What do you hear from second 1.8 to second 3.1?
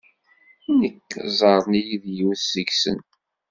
d yiwet seg-sen.